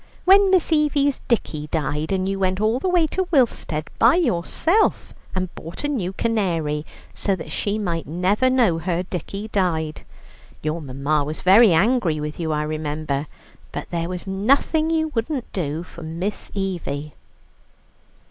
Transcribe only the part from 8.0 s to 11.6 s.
never know her dickie died. Your mamma was